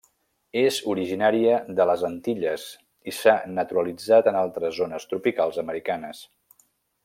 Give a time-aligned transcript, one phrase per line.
[0.61, 2.63] És originària de les Antilles
[3.11, 6.25] i s'ha naturalitzat en altres zones tropicals americanes.